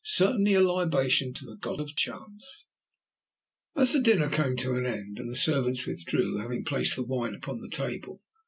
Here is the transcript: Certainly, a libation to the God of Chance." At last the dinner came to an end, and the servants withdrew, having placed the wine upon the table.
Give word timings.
Certainly, 0.03 0.55
a 0.55 0.61
libation 0.61 1.31
to 1.35 1.45
the 1.45 1.57
God 1.57 1.79
of 1.79 1.95
Chance." 1.95 2.69
At 3.75 3.81
last 3.81 3.93
the 3.93 4.01
dinner 4.01 4.29
came 4.31 4.55
to 4.57 4.73
an 4.73 4.87
end, 4.87 5.19
and 5.19 5.29
the 5.29 5.35
servants 5.35 5.85
withdrew, 5.85 6.39
having 6.39 6.63
placed 6.65 6.95
the 6.95 7.03
wine 7.05 7.35
upon 7.35 7.59
the 7.59 7.69
table. 7.69 8.19